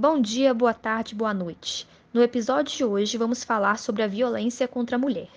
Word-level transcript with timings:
Bom 0.00 0.20
dia, 0.20 0.54
boa 0.54 0.72
tarde, 0.72 1.12
boa 1.12 1.34
noite. 1.34 1.84
No 2.14 2.22
episódio 2.22 2.72
de 2.72 2.84
hoje 2.84 3.18
vamos 3.18 3.42
falar 3.42 3.80
sobre 3.80 4.04
a 4.04 4.06
violência 4.06 4.68
contra 4.68 4.94
a 4.94 4.98
mulher. 4.98 5.28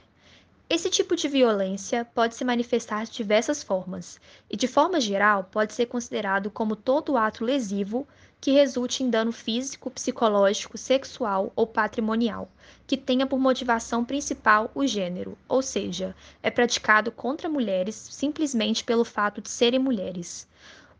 Esse 0.70 0.88
tipo 0.88 1.16
de 1.16 1.28
violência 1.28 2.06
pode 2.06 2.36
se 2.36 2.46
manifestar 2.46 3.06
de 3.06 3.12
diversas 3.12 3.64
formas 3.64 4.22
e, 4.48 4.56
de 4.56 4.68
forma 4.68 5.02
geral, 5.02 5.46
pode 5.52 5.74
ser 5.74 5.88
considerado 5.88 6.52
como 6.52 6.76
todo 6.76 7.18
ato 7.18 7.44
lesivo 7.44 8.08
que 8.40 8.52
resulte 8.52 9.04
em 9.04 9.10
dano 9.10 9.32
físico, 9.32 9.90
psicológico, 9.90 10.78
sexual 10.78 11.52
ou 11.56 11.66
patrimonial, 11.66 12.48
que 12.86 12.98
tenha 12.98 13.26
por 13.26 13.40
motivação 13.40 14.06
principal 14.06 14.70
o 14.76 14.86
gênero, 14.86 15.36
ou 15.50 15.64
seja, 15.64 16.16
é 16.44 16.52
praticado 16.52 17.12
contra 17.12 17.50
mulheres 17.50 17.96
simplesmente 17.96 18.84
pelo 18.84 19.04
fato 19.04 19.42
de 19.42 19.50
serem 19.50 19.80
mulheres. 19.80 20.48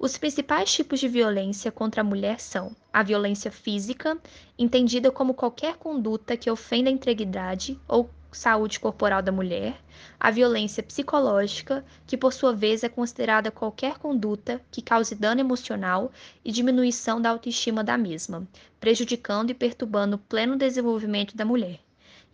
Os 0.04 0.18
principais 0.18 0.74
tipos 0.74 1.00
de 1.00 1.08
violência 1.08 1.72
contra 1.72 2.02
a 2.02 2.04
mulher 2.04 2.40
são 2.40 2.76
a 2.92 3.04
violência 3.04 3.52
física, 3.52 4.18
entendida 4.58 5.12
como 5.12 5.36
qualquer 5.36 5.78
conduta 5.78 6.36
que 6.36 6.50
ofenda 6.50 6.90
a 6.90 6.92
integridade 6.92 7.80
ou 7.88 8.10
saúde 8.32 8.80
corporal 8.80 9.22
da 9.22 9.32
mulher, 9.32 9.80
a 10.20 10.32
violência 10.32 10.82
psicológica, 10.82 11.86
que 12.08 12.18
por 12.18 12.34
sua 12.34 12.52
vez 12.52 12.84
é 12.84 12.90
considerada 12.90 13.52
qualquer 13.52 14.00
conduta 14.00 14.60
que 14.72 14.82
cause 14.82 15.14
dano 15.14 15.40
emocional 15.40 16.12
e 16.44 16.52
diminuição 16.52 17.22
da 17.22 17.30
autoestima 17.30 17.84
da 17.84 17.96
mesma, 17.96 18.48
prejudicando 18.80 19.52
e 19.52 19.54
perturbando 19.54 20.16
o 20.16 20.20
pleno 20.20 20.56
desenvolvimento 20.56 21.38
da 21.38 21.46
mulher, 21.46 21.80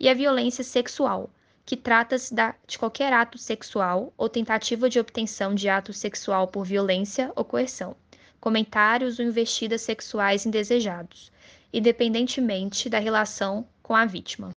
e 0.00 0.08
a 0.08 0.14
violência 0.14 0.64
sexual, 0.64 1.28
que 1.68 1.76
trata-se 1.76 2.34
de 2.66 2.78
qualquer 2.78 3.12
ato 3.12 3.36
sexual 3.36 4.10
ou 4.16 4.26
tentativa 4.26 4.88
de 4.88 4.98
obtenção 4.98 5.54
de 5.54 5.68
ato 5.68 5.92
sexual 5.92 6.48
por 6.48 6.64
violência 6.64 7.30
ou 7.36 7.44
coerção, 7.44 7.94
comentários 8.40 9.18
ou 9.18 9.26
investidas 9.26 9.82
sexuais 9.82 10.46
indesejados, 10.46 11.30
independentemente 11.70 12.88
da 12.88 12.98
relação 12.98 13.66
com 13.82 13.94
a 13.94 14.06
vítima. 14.06 14.48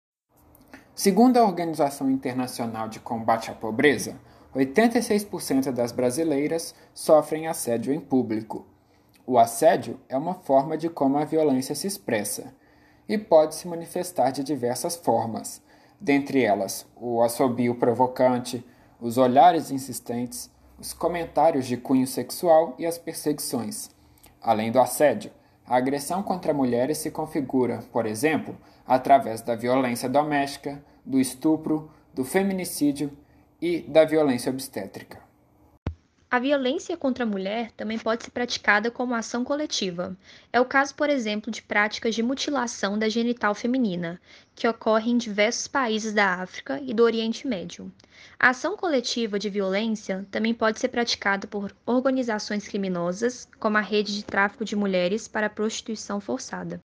Segundo 0.96 1.36
a 1.36 1.44
Organização 1.44 2.10
Internacional 2.10 2.88
de 2.88 3.02
Combate 3.02 3.52
à 3.52 3.54
Pobreza, 3.54 4.18
86% 4.56 5.70
das 5.74 5.92
brasileiras 5.92 6.74
sofrem 6.94 7.46
assédio 7.46 7.94
em 7.94 8.00
público. 8.00 8.66
O 9.28 9.38
assédio 9.38 10.00
é 10.08 10.16
uma 10.16 10.36
forma 10.36 10.78
de 10.78 10.88
como 10.88 11.18
a 11.18 11.26
violência 11.26 11.76
se 11.76 11.88
expressa 11.88 12.54
e 13.06 13.18
pode 13.18 13.56
se 13.56 13.68
manifestar 13.68 14.32
de 14.32 14.46
diversas 14.46 14.96
formas 14.96 15.62
dentre 16.02 16.44
elas 16.44 16.86
o 16.96 17.22
assobio 17.22 17.76
provocante, 17.76 18.66
os 19.00 19.18
olhares 19.18 19.70
insistentes, 19.70 20.50
os 20.80 20.94
comentários 20.94 21.68
de 21.68 21.78
cunho 21.78 22.08
sexual 22.08 22.74
e 22.80 22.88
as 22.88 22.98
perseguições. 22.98 23.92
Além 24.42 24.72
do 24.72 24.80
assédio, 24.80 25.32
a 25.66 25.78
agressão 25.78 26.24
contra 26.24 26.54
mulheres 26.54 26.98
se 26.98 27.12
configura, 27.12 27.84
por 27.94 28.08
exemplo, 28.08 28.58
através 28.86 29.42
da 29.42 29.56
violência 29.56 30.10
doméstica, 30.10 30.84
do 31.06 31.20
estupro, 31.20 31.90
do 32.14 32.26
feminicídio 32.26 33.16
e 33.62 33.82
da 33.82 34.04
violência 34.04 34.52
obstétrica. 34.52 35.21
A 36.34 36.40
violência 36.40 36.96
contra 36.96 37.26
a 37.26 37.28
mulher 37.28 37.74
também 37.74 38.00
pode 38.00 38.24
ser 38.24 38.32
praticada 38.32 38.90
como 38.90 39.14
ação 39.14 39.44
coletiva. 39.44 40.16
É 40.54 40.62
o 40.62 40.66
caso, 40.66 40.96
por 40.96 41.10
exemplo, 41.10 41.52
de 41.52 41.62
práticas 41.62 42.16
de 42.16 42.24
mutilação 42.24 42.98
da 42.98 43.10
genital 43.10 43.54
feminina, 43.54 44.18
que 44.56 44.66
ocorrem 44.66 45.16
em 45.16 45.18
diversos 45.18 45.68
países 45.68 46.14
da 46.14 46.36
África 46.36 46.82
e 46.86 46.94
do 46.94 47.04
Oriente 47.04 47.46
Médio. 47.46 47.92
A 48.40 48.52
ação 48.52 48.78
coletiva 48.78 49.38
de 49.38 49.50
violência 49.50 50.26
também 50.32 50.54
pode 50.54 50.80
ser 50.80 50.88
praticada 50.88 51.48
por 51.48 51.76
organizações 51.86 52.66
criminosas, 52.66 53.46
como 53.60 53.78
a 53.78 53.82
rede 53.82 54.16
de 54.16 54.24
tráfico 54.24 54.64
de 54.64 54.74
mulheres 54.74 55.28
para 55.28 55.50
prostituição 55.50 56.22
forçada. 56.22 56.80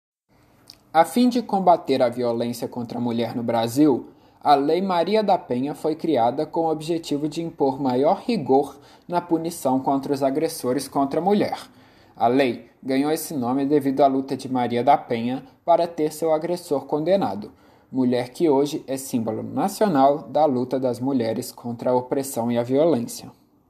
A 0.90 1.04
fim 1.04 1.28
de 1.28 1.42
combater 1.42 2.00
a 2.00 2.08
violência 2.08 2.66
contra 2.66 2.96
a 2.96 3.00
mulher 3.00 3.36
no 3.36 3.42
Brasil, 3.42 4.08
a 4.44 4.54
Lei 4.54 4.82
Maria 4.82 5.22
da 5.22 5.38
Penha 5.38 5.74
foi 5.74 5.94
criada 5.94 6.44
com 6.44 6.66
o 6.66 6.70
objetivo 6.70 7.26
de 7.26 7.42
impor 7.42 7.80
maior 7.80 8.22
rigor 8.26 8.78
na 9.08 9.18
punição 9.18 9.80
contra 9.80 10.12
os 10.12 10.22
agressores 10.22 10.86
contra 10.86 11.18
a 11.18 11.24
mulher. 11.24 11.58
A 12.14 12.26
lei 12.26 12.68
ganhou 12.82 13.10
esse 13.10 13.32
nome 13.32 13.64
devido 13.64 14.02
à 14.02 14.06
luta 14.06 14.36
de 14.36 14.46
Maria 14.46 14.84
da 14.84 14.98
Penha 14.98 15.42
para 15.64 15.86
ter 15.86 16.12
seu 16.12 16.30
agressor 16.30 16.84
condenado, 16.84 17.52
mulher 17.90 18.28
que 18.28 18.46
hoje 18.50 18.84
é 18.86 18.98
símbolo 18.98 19.42
nacional 19.42 20.18
da 20.28 20.44
luta 20.44 20.78
das 20.78 21.00
mulheres 21.00 21.50
contra 21.50 21.92
a 21.92 21.96
opressão 21.96 22.52
e 22.52 22.58
a 22.58 22.62
violência. 22.62 23.32